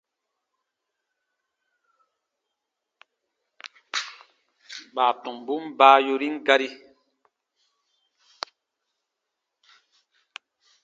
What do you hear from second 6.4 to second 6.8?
gari.